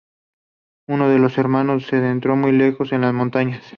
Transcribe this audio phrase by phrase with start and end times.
[0.87, 3.63] Uno de los hermanos se adentró muy lejos en las montañas.